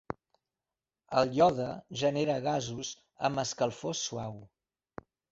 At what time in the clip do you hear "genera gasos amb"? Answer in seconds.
2.03-3.41